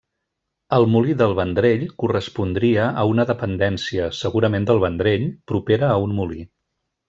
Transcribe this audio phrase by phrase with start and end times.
[0.77, 6.45] El molí del Vendrell correspondria a una dependència, segurament del Vendrell, propera a un molí.